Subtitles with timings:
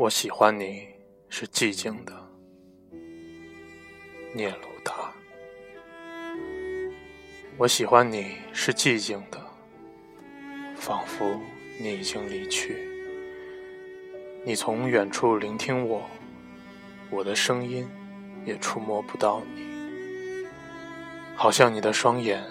[0.00, 0.88] 我喜欢你
[1.28, 2.26] 是寂静的，
[4.34, 5.12] 聂鲁达。
[7.58, 9.38] 我喜欢你是寂静的，
[10.74, 11.38] 仿佛
[11.78, 12.78] 你已经离去。
[14.42, 16.08] 你从远处聆听我，
[17.10, 17.86] 我的声音
[18.46, 20.46] 也触摸不到你，
[21.36, 22.42] 好像你的双眼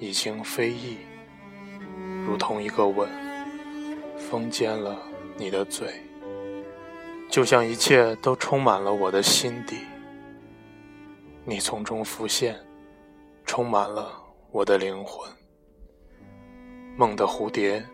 [0.00, 0.96] 已经飞逸，
[2.26, 3.08] 如同一个吻，
[4.18, 5.00] 封缄了
[5.36, 6.02] 你的嘴。
[7.28, 9.78] 就像一切都充满了我的心底，
[11.44, 12.58] 你从中浮现，
[13.44, 14.10] 充满了
[14.50, 15.30] 我的灵魂。
[16.96, 17.84] 梦的蝴蝶，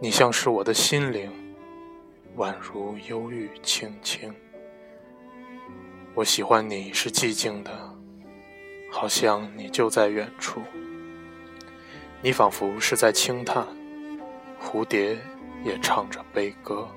[0.00, 1.30] 你像是我的心灵，
[2.38, 4.34] 宛如忧郁轻轻。
[6.14, 7.70] 我喜欢你是寂静的，
[8.90, 10.62] 好像你就在远处。
[12.22, 13.66] 你仿佛是在轻叹，
[14.58, 15.18] 蝴蝶
[15.62, 16.88] 也唱着悲歌。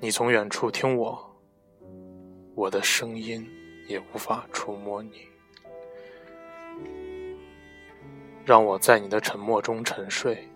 [0.00, 1.36] 你从远处听我，
[2.54, 3.44] 我的声音
[3.88, 5.26] 也无法触摸你。
[8.46, 10.48] 让我在你的沉默中沉睡，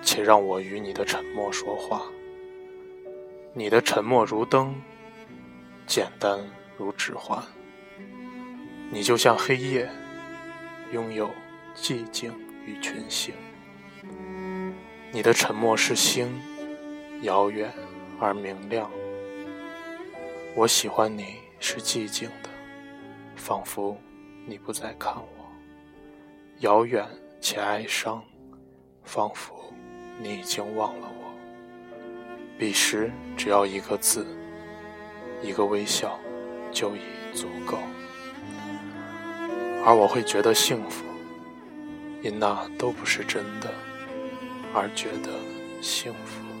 [0.00, 2.02] 且让我与你的沉默说话。
[3.52, 4.80] 你的沉默如灯，
[5.84, 6.38] 简单
[6.76, 7.42] 如指环。
[8.92, 9.90] 你就像黑夜，
[10.92, 11.28] 拥有
[11.74, 12.32] 寂静
[12.64, 13.34] 与群星。
[15.10, 16.40] 你的沉默是星，
[17.22, 17.72] 遥远。
[18.20, 18.90] 而明亮，
[20.54, 22.48] 我喜欢你是寂静的，
[23.34, 23.96] 仿佛
[24.46, 25.44] 你不再看我；
[26.60, 27.04] 遥远
[27.40, 28.22] 且哀伤，
[29.02, 29.72] 仿佛
[30.20, 31.24] 你已经忘了我。
[32.56, 34.24] 彼时只要一个字，
[35.42, 36.18] 一个微笑，
[36.70, 37.00] 就已
[37.34, 37.78] 足够，
[39.84, 41.04] 而我会觉得幸福，
[42.22, 43.70] 因那都不是真的，
[44.72, 45.30] 而觉得
[45.82, 46.53] 幸福。